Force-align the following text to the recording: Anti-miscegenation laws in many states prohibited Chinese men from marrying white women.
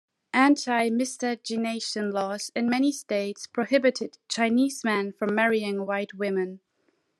Anti-miscegenation 0.33 2.09
laws 2.09 2.51
in 2.55 2.67
many 2.67 2.91
states 2.91 3.45
prohibited 3.45 4.17
Chinese 4.27 4.83
men 4.83 5.11
from 5.13 5.35
marrying 5.35 5.85
white 5.85 6.15
women. 6.15 6.59